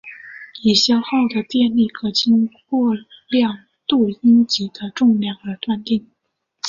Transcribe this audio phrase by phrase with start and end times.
[0.63, 2.95] 已消耗的电力可经过
[3.29, 6.09] 量度阴极的重量而断定。